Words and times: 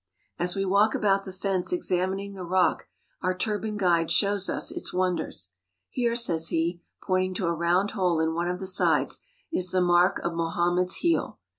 As 0.39 0.55
we 0.55 0.65
walk 0.65 0.95
about 0.95 1.25
the 1.25 1.31
fence 1.31 1.71
examining 1.71 2.33
the 2.33 2.43
rock 2.43 2.87
our 3.21 3.37
turbaned 3.37 3.77
guide 3.77 4.09
shows 4.09 4.49
us 4.49 4.71
its 4.71 4.91
wonders. 4.91 5.51
"Here," 5.91 6.15
says 6.15 6.47
he, 6.47 6.81
pointing 7.03 7.35
to 7.35 7.45
a 7.45 7.53
round 7.53 7.91
hole 7.91 8.19
in 8.19 8.33
one 8.33 8.47
of 8.49 8.57
the 8.59 8.65
sides, 8.65 9.19
"is 9.53 9.69
the 9.69 9.79
mark 9.79 10.17
of 10.23 10.33
Mohammed's 10.33 10.95
heel. 10.95 11.37